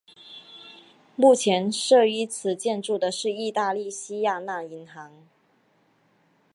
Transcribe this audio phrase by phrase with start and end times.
[1.15, 5.27] 目前设于此建筑的是意大利西雅那银行。